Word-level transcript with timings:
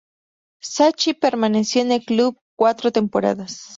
Sacchi 0.63 1.13
permaneció 1.13 1.83
en 1.83 1.91
el 1.91 2.03
club 2.03 2.35
cuatro 2.57 2.91
temporadas. 2.91 3.65